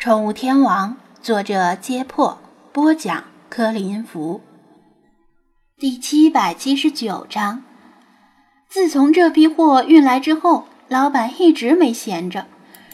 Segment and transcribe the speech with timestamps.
[0.00, 2.38] 宠物天王，作者：揭破，
[2.72, 4.40] 播讲：柯林福。
[5.76, 7.64] 第七百七十九章。
[8.68, 12.46] 自从这批货运来之后，老板一直没闲着，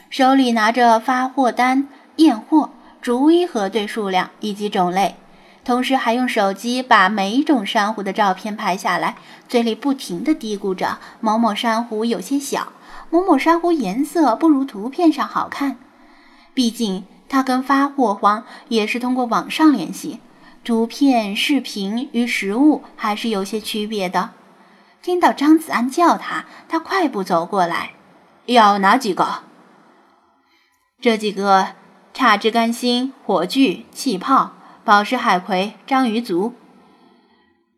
[0.09, 2.71] 手里拿着发货单，验货，
[3.03, 5.17] 逐一核对数量以及种类，
[5.63, 9.17] 同时还用手机把每一种珊瑚的照片拍下来，
[9.47, 12.73] 嘴里不停地嘀咕着：“某某珊瑚有些小，
[13.11, 15.77] 某某珊瑚颜色不如图片上好看。”
[16.55, 20.21] 毕竟他跟发货方也是通过网上联系，
[20.65, 24.31] 图片、视频与实物还是有些区别的。
[25.03, 27.91] 听到张子安叫他，他快步走过来，
[28.47, 29.41] 要哪几个？
[31.01, 31.71] 这几个：
[32.15, 34.53] 差枝甘心、火炬、气泡、
[34.85, 36.55] 宝石海葵、章鱼足。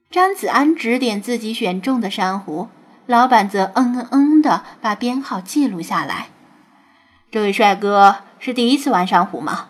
[0.09, 2.69] 张子安指点自己选中的珊瑚，
[3.07, 6.29] 老板则嗯嗯嗯的把编号记录下来。
[7.31, 8.17] 这位帅哥。
[8.39, 9.67] 是第一次玩珊瑚吗？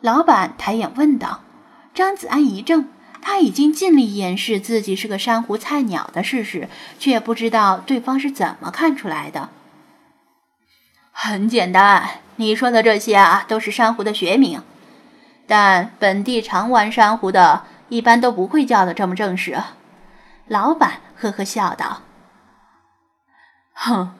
[0.00, 1.42] 老板抬眼问道。
[1.92, 2.86] 张子安一怔，
[3.20, 9.50] 他已经尽力掩饰自己是个珊瑚菜鸟的事实，却不知道对方是怎么看出来的。
[11.12, 14.62] 很简单，你说的这些啊，都是珊瑚的学名，
[15.46, 19.62] 但本地常玩珊瑚的，一般都不会叫的这么正式。
[20.48, 22.00] 老板呵呵笑道
[23.74, 24.14] ：“哼。”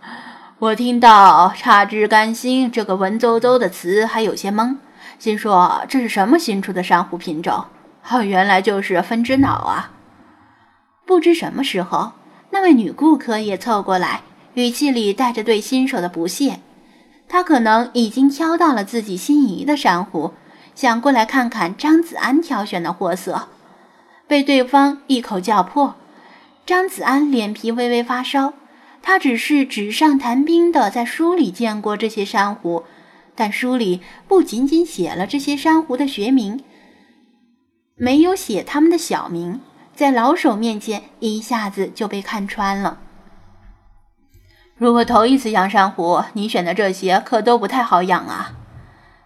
[0.64, 4.76] 我听到“差枝甘心”这个文绉绉的词，还有些懵，
[5.18, 7.66] 心说这是什么新出的珊瑚品种？
[8.08, 9.90] 哦，原来就是分支脑啊！
[11.04, 12.12] 不知什么时候，
[12.48, 14.22] 那位女顾客也凑过来，
[14.54, 16.60] 语气里带着对新手的不屑。
[17.28, 20.32] 她可能已经挑到了自己心仪的珊瑚，
[20.74, 23.48] 想过来看看张子安挑选的货色，
[24.26, 25.94] 被对方一口叫破，
[26.64, 28.54] 张子安脸皮微微发烧。
[29.06, 32.84] 他只是纸上谈兵的在书里见过这些珊瑚，
[33.34, 36.64] 但书里不仅仅写了这些珊瑚的学名，
[37.96, 39.60] 没有写他们的小名，
[39.94, 42.98] 在老手面前一下子就被看穿了。
[44.74, 48.52] 如果头一次养珊瑚，你选的这些可都不太好养啊。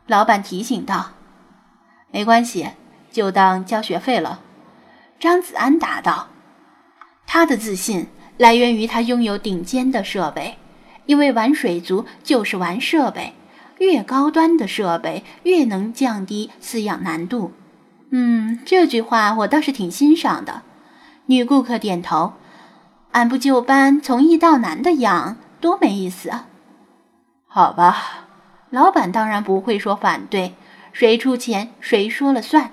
[0.08, 1.12] 老板提醒道。
[2.10, 2.70] 没关系，
[3.12, 4.40] 就当交学费了。
[5.20, 6.30] 张子安答道。
[7.28, 8.08] 他的自信。
[8.38, 10.56] 来源于他拥有顶尖的设备，
[11.06, 13.34] 因为玩水族就是玩设备，
[13.78, 17.52] 越高端的设备越能降低饲养难度。
[18.10, 20.62] 嗯，这句话我倒是挺欣赏的。
[21.26, 22.32] 女顾客点头，
[23.10, 26.46] 按部就班，从易到难的养，多没意思啊！
[27.46, 28.28] 好吧，
[28.70, 30.54] 老板当然不会说反对，
[30.92, 32.70] 谁出钱谁说了算。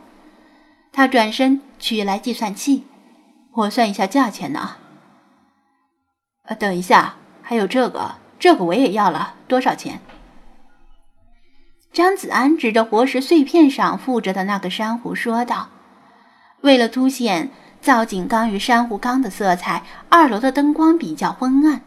[0.94, 2.86] 他转身取来计算器，
[3.54, 4.78] 我算一下价钱呢。
[6.48, 10.00] 呃，等一下，还有这个，这个我也要了，多少钱？
[11.92, 15.70] 张子安指着活石碎片上附着的那个珊瑚说道
[16.62, 17.50] ：“为了凸显
[17.82, 21.82] 造景缸与珊瑚缸的色彩，二楼的灯光比较昏暗。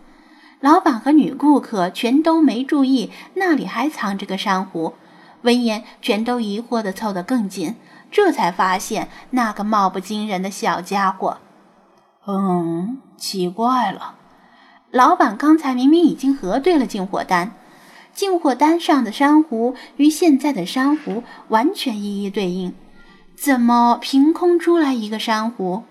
[0.60, 4.94] 老板和女顾客全都没注意那里还藏着个珊瑚，
[5.42, 7.76] 闻言全都疑惑地凑得更近，
[8.10, 11.38] 这才发现那个貌不惊人的小家伙。
[12.26, 14.16] 嗯，奇怪了。”
[14.91, 17.53] 老板刚才明明已经核对了进货单，
[18.15, 22.75] 进货单上的珊瑚与现在的珊瑚完全一一对应，
[23.37, 25.82] 怎么凭空出来一个珊瑚？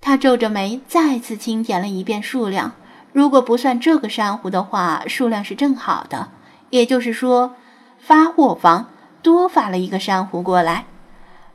[0.00, 2.72] 他皱着眉，再次清点了一遍数量。
[3.12, 6.28] 如果不算这个珊瑚的话，数量是正好的。
[6.70, 7.56] 也就是说，
[7.98, 8.88] 发货方
[9.22, 10.86] 多发了一个珊瑚过来。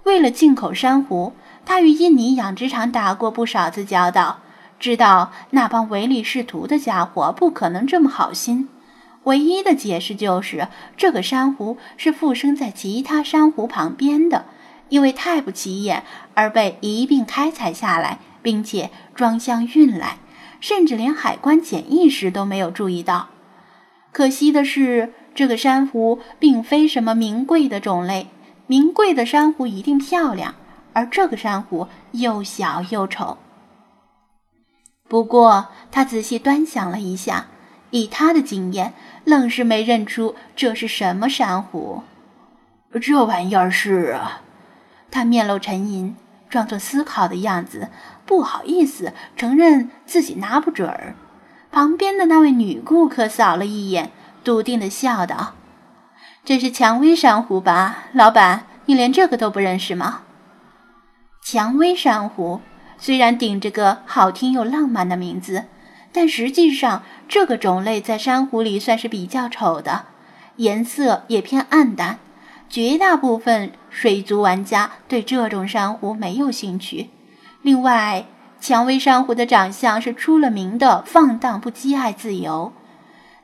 [0.03, 1.33] 为了进口珊瑚，
[1.65, 4.39] 他与印尼养殖场打过不少次交道。
[4.79, 8.69] 知道那帮唯利是图的家伙不可能这么好心，
[9.23, 14.45] 唯一的解释就是这个珊瑚是附生在其他珊瑚旁边的，
[14.89, 16.03] 因为太不起眼
[16.35, 20.17] 而被一并开采下来，并且装箱运来，
[20.59, 23.29] 甚至连海关检疫时都没有注意到。
[24.11, 28.27] 可惜的是，这个珊瑚并非什么名贵的种类，
[28.67, 30.53] 名贵的珊瑚一定漂亮，
[30.93, 33.37] 而这个珊瑚又小又丑。
[35.07, 37.47] 不过，他仔细端详了一下，
[37.91, 38.93] 以他的经验，
[39.23, 42.03] 愣是没认出这是什么珊瑚。
[43.01, 44.41] 这玩意儿是啊，
[45.09, 46.15] 他面露沉吟，
[46.49, 47.89] 装作思考的样子，
[48.25, 51.15] 不好意思承认自己拿不准儿。
[51.71, 54.11] 旁边的那位女顾客扫了一眼，
[54.43, 55.53] 笃定地笑道
[56.43, 58.05] ：“这是蔷薇珊瑚吧？
[58.13, 60.21] 老板，你连这个都不认识吗？”
[61.45, 62.59] 蔷薇珊瑚。
[62.99, 65.65] 虽然顶着个好听又浪漫的名字，
[66.11, 70.05] 但实际上这个种类在珊瑚里算是比较丑的。
[70.57, 72.19] 颜色也偏暗淡。
[72.69, 77.09] 绝大部分水族玩家对这种珊瑚没有兴趣。
[77.61, 78.25] 另外，
[78.59, 82.73] 蔷薇珊瑚的长相是出了名的放荡不羁、爱自由。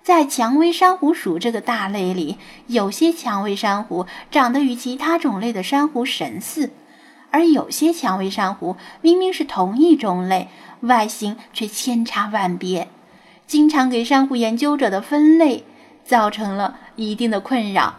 [0.01, 6.71] 在蔷薇珊瑚属这个大类里，有些蔷薇珊瑚长得与其他种类的珊瑚神似，
[7.33, 10.49] 而有些蔷薇珊瑚明明是同一种类，
[10.81, 12.87] 外形却千差万别，
[13.47, 15.65] 经常给珊瑚研究者的分类
[16.05, 17.95] 造成了一定的困扰，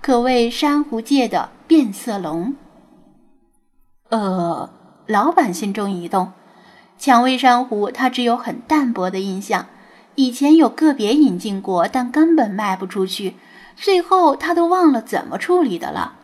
[0.00, 2.54] 可谓珊瑚界的变色龙。
[4.08, 4.70] 呃，
[5.06, 6.32] 老板心中一动，
[6.96, 9.66] 蔷薇珊瑚他只有很淡薄的印象。
[10.14, 13.36] 以前有个别引进过，但根本卖不出去，
[13.76, 16.14] 最后他都忘了怎么处理的了。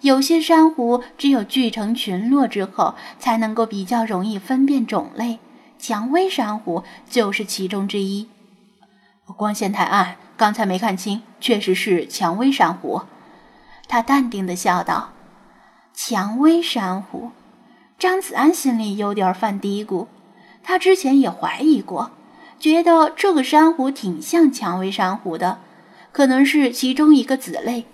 [0.00, 5.38] 有些珊瑚只有聚成群落之后，才能够比较容易分辨种类，
[5.78, 8.28] 蔷薇珊瑚就是其中之一。
[9.36, 13.02] 光线太暗，刚才没看清，确实是蔷薇珊瑚。
[13.88, 15.10] 他淡定地笑道
[15.92, 17.30] ：“蔷薇珊瑚。”
[17.98, 20.06] 张子安心里有点犯嘀咕，
[20.62, 22.12] 他之前也怀疑过。
[22.60, 25.58] 觉得这个珊瑚挺像蔷薇珊瑚的，
[26.12, 27.86] 可能是其中一个子类，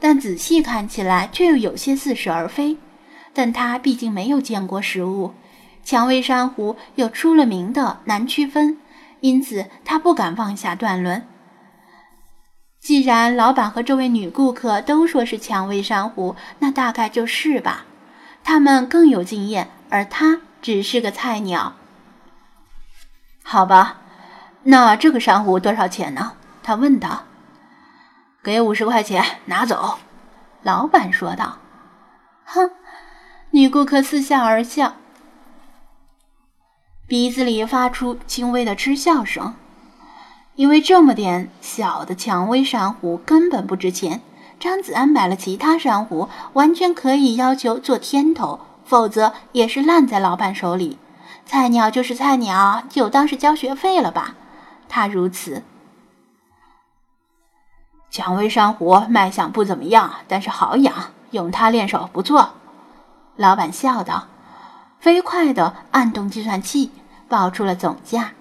[0.00, 2.76] 但仔细看起来却又有些似是而非。
[3.34, 5.34] 但他毕竟没有见过实物，
[5.84, 8.78] 蔷薇珊瑚有出了名的难区分，
[9.20, 11.26] 因此他不敢妄下断论。
[12.80, 17.84] 既然老板和这位女顾客都说是蔷薇珊瑚，那大概就是吧。
[18.42, 21.74] 他们更有经验，而他只是个菜鸟。
[23.42, 24.00] 好吧，
[24.62, 26.32] 那这个珊瑚多少钱呢？
[26.62, 27.24] 他问道。
[28.48, 29.98] 给五十块钱，拿走。
[30.62, 31.58] 老板说道。
[32.46, 32.70] 哼，
[33.50, 34.94] 女顾客似笑而笑，
[37.06, 39.54] 鼻子里发出轻微的嗤笑声。
[40.54, 44.22] 因为这么点小的蔷薇珊瑚根本不值钱，
[44.58, 50.98] 张子安买了其他珊瑚，完全可以要求做天头，否则也是烂在老板手里。
[51.44, 54.34] 菜鸟就是菜鸟，就当是交学费了吧。
[54.88, 55.62] 他如此。
[58.10, 60.94] 蔷薇珊瑚卖相不怎么样，但是好养，
[61.30, 62.50] 用它练手不错。
[63.36, 64.28] 老板笑道，
[64.98, 66.90] 飞快地按动计算器，
[67.28, 68.32] 报出了总价。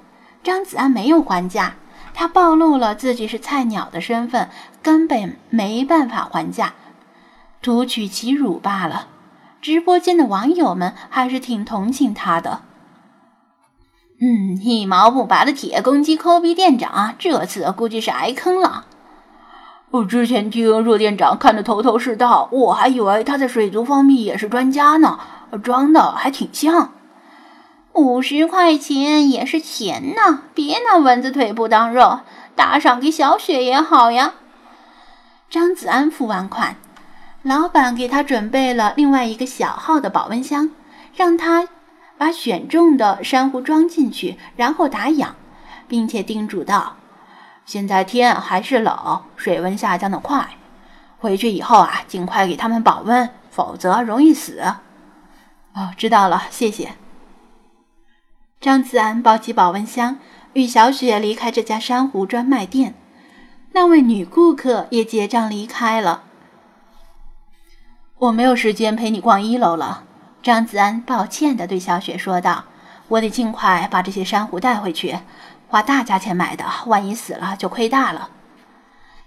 [0.43, 1.75] 张子安没有还价，
[2.13, 4.49] 他暴露了自己是菜鸟的身份，
[4.81, 6.73] 根本没办法还价，
[7.61, 9.07] 图取其辱罢了。
[9.61, 12.61] 直播间的网友们还是挺同情他的。
[14.21, 18.85] 嗯，一毛不拔的铁公鸡抠鼻店长，这次估计是挨坑了。
[19.89, 25.19] 我之前听若店长看得头头是道，我还以为他在水族方面也是专家呢，
[25.63, 26.91] 装的还挺像。
[27.93, 32.19] 五十块钱也是钱呐，别拿蚊子腿不当肉，
[32.55, 34.33] 打赏给小雪也好呀。
[35.49, 36.75] 张子安付完款，
[37.41, 40.69] 老板给他准备了另外一个小号的保温箱，
[41.15, 41.67] 让他。
[42.19, 45.35] 把选中的珊瑚装进去，然后打氧，
[45.87, 46.95] 并且叮嘱道
[47.67, 50.51] ：“现在天还是冷，水温下降的快，
[51.19, 54.63] 回去以后啊，尽快给他们保温，否则容易死。”
[55.75, 56.93] 哦，知道了，谢谢。
[58.61, 60.17] 张子安抱起保温箱，
[60.53, 62.95] 与小雪离开这家珊瑚专卖店。
[63.73, 66.23] 那位女顾客也结账离开了。
[68.17, 70.05] 我没有时间陪你逛一楼了。
[70.41, 72.63] 张子安抱歉地对小雪说道
[73.09, 75.19] ：“我得尽快把这些珊瑚带回去，
[75.67, 78.29] 花大价钱买的，万一死了就亏大了。”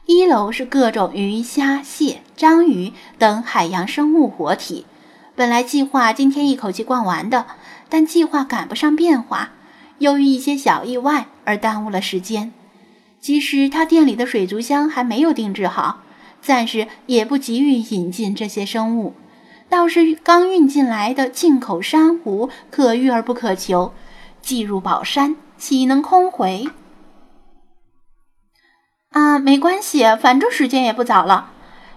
[0.07, 4.87] 一楼是各种鱼虾蟹、章鱼等海洋生物活体。
[5.37, 7.47] 本来计划今天一口气逛完的，
[7.89, 9.51] 但计划赶不上变化，
[9.99, 12.53] 由于一些小意外而耽误了时间。
[13.21, 16.01] 其实他店里的水族箱还没有定制好，
[16.43, 19.15] 暂时也不急于引进这些生物。
[19.69, 23.95] 倒是刚运进来的进口珊瑚可遇而不可求，
[24.43, 26.69] 寄入宝山岂能空回？
[29.11, 31.51] 啊，没关系，反正时间也不早了。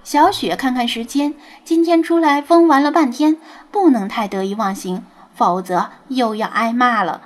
[0.03, 3.37] 小雪看看时间，今天出来疯玩了半天，
[3.71, 7.21] 不能太得意忘形，否则又要挨骂了。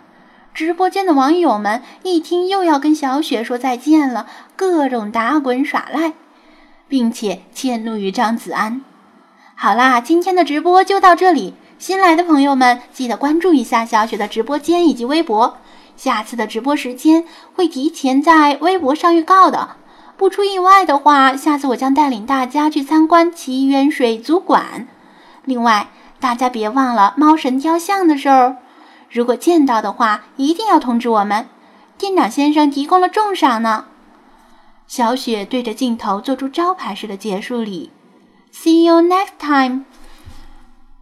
[0.54, 6.14] 直播间的网友们一听又要跟小雪说再见了，各种打滚耍赖，
[6.88, 8.84] 并且迁怒于张子安。
[9.56, 11.56] 好啦，今天的直播就到这里。
[11.80, 15.58] 新来的朋友们记得关注一下小雪的直播间以及微博，
[15.98, 19.72] 下次的直播时间会提前在微博上预告的。
[20.16, 24.88] 不出意外的话，下次我将带领大家去参观奇缘水族馆。
[25.44, 25.90] 另外，
[26.20, 28.58] 大家别忘了猫神雕像的事儿，
[29.12, 31.48] 如果见到的话，一定要通知我们。
[31.98, 33.86] 店长先生提供了重赏呢。
[34.88, 37.92] 小雪对着镜头做出招牌式的结束礼
[38.54, 39.84] ，See you next time。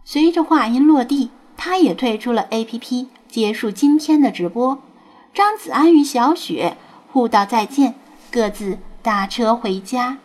[0.04, 4.78] 随着话音落地，她也退出了 APP，结束今天的直播。
[5.36, 6.78] 张子安与小雪
[7.12, 7.94] 互道再见
[8.30, 10.16] 各自打车回家。